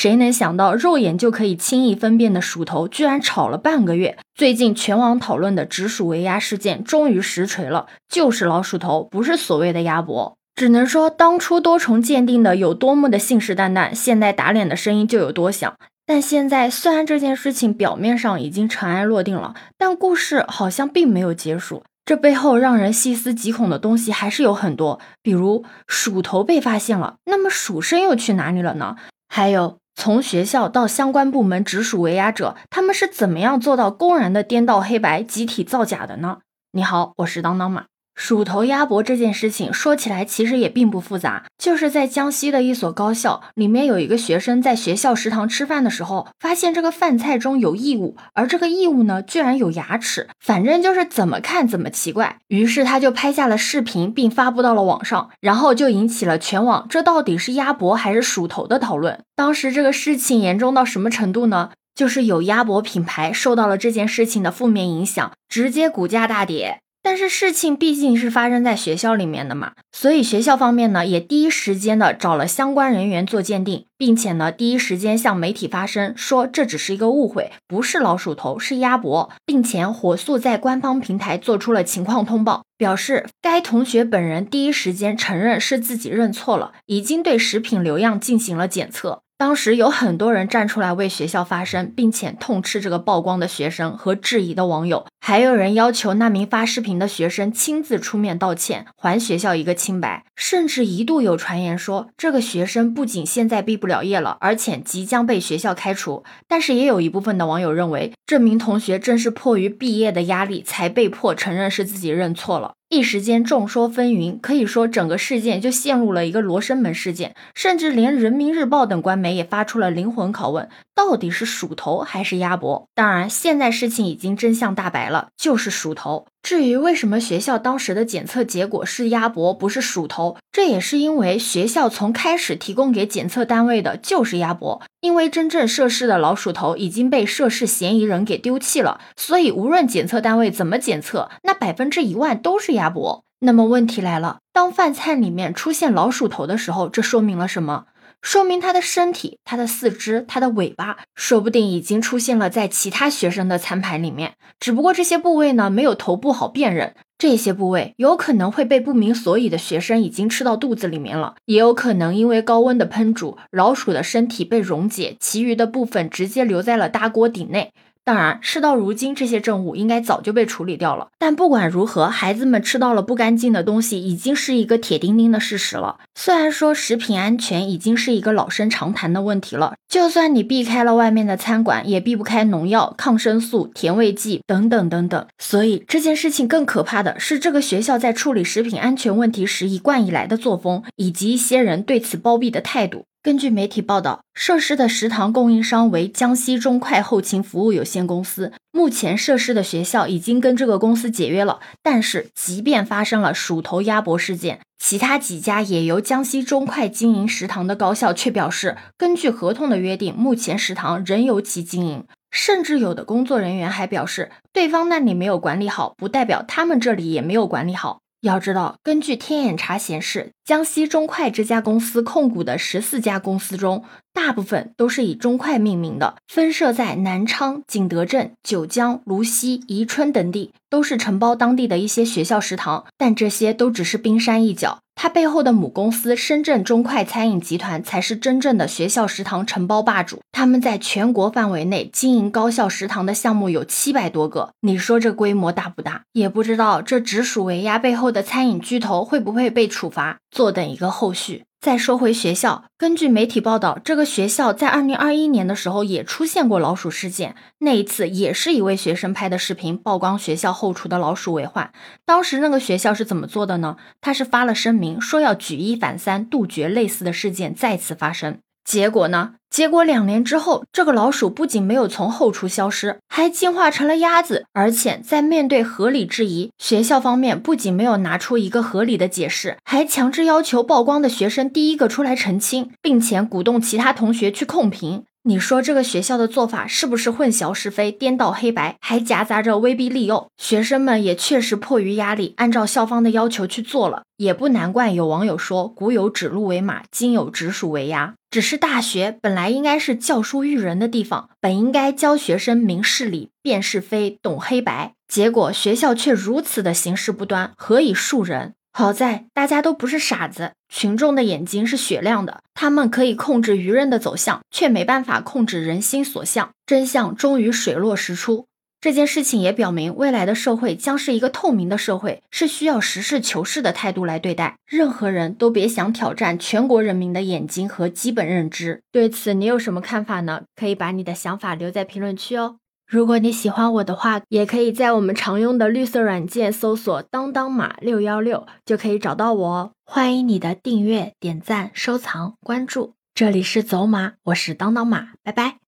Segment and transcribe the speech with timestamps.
[0.00, 4.16] 谁能想到肉眼就可以轻易分辨的鼠头，居然吵了半个月。
[4.34, 10.38] 最近全网讨论的直属围鸭事件终于实锤了，就是老鼠头，不是所谓的鸭脖。
[10.54, 15.74] 只能说当初多重鉴定的有多么的信誓旦旦，现在打脸的声音就有多响。
[16.06, 21.82] 但现在虽然这件事情表面上已经尘埃落定了，但故事好像并没有结束。
[22.06, 28.96] 这背后让人细思极恐的东西还是有很多，比如鼠头被发现了，那么鼠身又去哪里了呢？
[29.32, 36.38] 还有从学校到相关部门直属维压者，他们是怎么样做到公然的颠倒黑白、集体造假的呢？
[36.72, 37.89] 你好，我是当当马。
[38.20, 52.36] 鼠头鸭脖这件事情说起来其实也并不复杂，就是在江西的一所高校里面有一个学生在学校食堂吃饭的时候，发现这个饭菜中有异物，而这个异物呢居然有牙齿，反正就是怎么看怎么奇怪。
[52.48, 59.18] 于是他就拍下了视频，并发布到了网上，然后就引起了全网这到底是鸭脖还是鼠头的讨论。
[59.34, 61.70] 当时这个事情严重到什么程度呢？
[61.94, 66.80] 就是有鸭脖品牌受到了这件事情的负面影响，直接股价大跌。
[67.02, 89.22] 但是事情毕竟是发生在学校里面的嘛，所以学校方面呢也第一时间的找了相关人员做鉴定，并且呢第一时间向媒体发声，说这只是一个误会，不是老鼠头，是鸭脖，并且火速在官方平台做出了情况通报，表示该同学本人第一时间承认是自己认错了，已经对食品留样进行了检测。
[89.38, 100.24] 当时有很多人站出来为学校发声，并且痛斥这个曝光的学生和质疑的网友，还有人要求那名发视频的学生亲自出面道歉，还学校一个清白。
[100.34, 106.24] 甚至一度有传言说，这个学生不仅现在毕不了业了，而且即将被学校开除。
[106.48, 112.72] 但是也有一部分的网友认为，这名同学正是迫于毕业的压力，才被迫承认是自己认错了。
[112.88, 122.88] 一时间众说纷纭，可以说整个事件就陷入了一个罗生门事件，甚至连人民日报等官媒也发出了灵魂拷问：到底是鼠头还是鸭脖？
[122.96, 126.26] 当然，现在事情已经真相大白，了就是鼠头。
[126.42, 143.24] 至于为什么学校当时的检测结果是鸭脖，不是鼠头，这也是因为学校从开始提供给检测单位的就是鸭脖，因为真正涉事的老鼠头已经被涉事嫌疑人给丢弃了，所以无论检测单位怎么检测，那百分之一万都是鸭脖。
[143.40, 147.84] 那么问题来了，当饭菜里面出现老鼠头的时候，这说明了什么？
[148.22, 154.34] 说明他的身体、他的四肢、他的尾巴，说不定已经出现了在其他学生的餐盘里面。
[154.58, 156.94] 只不过这些部位呢，没有头部好辨认。
[157.16, 167.72] 这些部位有可能会被不明所以的学生已经吃到肚子里面了，也有可能因为高温的烹煮，老鼠的身体被溶解，其余的部分直接留在了大锅底内。
[168.10, 171.10] 当然，事到如今，这些证物应该早就被处理掉了。
[171.16, 176.00] 但不管如何，孩子们吃到了不干净的东西，已经是一个铁钉钉的事实了。
[176.16, 185.24] 虽然说食品安全已经是一个老生常谈的问题了，就算你避开了外面的餐馆，也避不开农药、抗生素、甜味剂等等等等。
[185.38, 193.04] 所以这件事情更可怕的是，这个学校在处理食品安全问题时一贯以来的作风，以及一些人对此包庇的态度。
[193.22, 198.54] 根据媒体报道，涉事的食堂供应商为江西中快后勤服务有限公司。
[198.72, 212.04] 目前涉事的学校已经跟这个公司解约了，但是即便发生了鼠头鸭脖事件，其他几家也由江西中快经营食堂的高校却表示，根据合同的约定，目前食堂仍由其经营。
[212.30, 218.00] 甚至有的工作人员还表示，对方那里没有管理好，不代表他们这里也没有管理好。
[218.20, 223.82] 要知道，根据天眼查显示，江西中快这家公司控股的十四家公司中，
[224.12, 232.84] 大部分都是以中快命名的，分设在南昌、景德镇、九江、芦溪、宜春等地，都是承包当地的一些学校食堂。
[232.98, 234.80] 但这些都只是冰山一角。
[235.02, 240.20] 它背后的母公司深圳中快餐饮集团才是真正的学校食堂承包霸主。
[240.30, 246.02] 他们在全国范围内经营高校食堂的项目有七百多个，你说这规模大不大？
[246.12, 250.18] 也不知道这直属围鸭背后的餐饮巨头会不会被处罚？
[250.30, 251.44] 坐等一个后续。
[251.60, 261.70] 再说回学校，根据媒体报道，这个学校在二零二一年的时候也出现过老鼠事件，那一次也是一位学生拍的视频曝光学校后厨的老鼠为患。
[262.06, 263.76] 当时那个学校是怎么做的呢？
[264.00, 268.38] 他是发了声明，说要举一反三，杜绝类似的事件再次发生。
[268.70, 269.32] 结果呢？
[269.50, 274.44] 结果两年之后，这个老鼠不仅没有从后厨消失，还进化成了鸭子。
[274.52, 285.02] 而且在面对合理质疑，学校方面不仅没有拿出一个合理的解释，还强制要求曝光的学生第一个出来澄清，并且鼓动其他同学去控评。
[285.24, 290.28] 你说这个学校的做法是不是混淆是非、颠倒黑白，还夹杂着威逼利诱？
[290.40, 308.54] 学生们也确实迫于压力，按照校方的要求去做了，也不难怪有网友说：“古有指鹿为马，今有指鼠为鸭。”只是大学本来应该是教书育人的地方，本应该教学生明事理、辨是非、懂黑白，结果学校却如此的行事不端，何以树人？
[308.72, 318.46] 好在大家都不是傻子，群众的眼睛是雪亮的，他们可以控制舆论的走向，却没办法控制人心所向，真相终于水落石出。
[318.80, 324.56] 这件事情也表明，未来的社会将是一个透明的社会，是需要实事求是的态度来对待。
[324.66, 328.82] 任何人都别想挑战全国人民的眼睛和基本认知。
[328.90, 330.44] 对此，你有什么看法呢？
[330.56, 332.56] 可以把你的想法留在评论区哦。
[332.88, 339.72] 如果你喜欢我的话，也可以在我们常用的绿色软件搜索“当当马六幺六”，就可以找到我哦。
[339.84, 342.94] 欢迎你的订阅、点赞、收藏、关注。
[343.14, 345.60] 这里是走马，我是当当马，拜拜。